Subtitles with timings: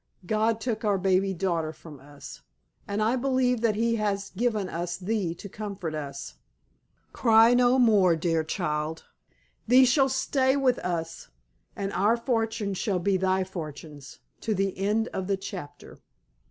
[0.25, 2.41] God took our baby daughter from us,
[2.87, 6.37] and I believe that He has given us thee to comfort us.
[7.13, 9.03] Cry no more, dear child,
[9.67, 11.27] thee shall stay with us,
[11.75, 15.99] and our fortunes shall be thy fortunes, to the end of the chapter."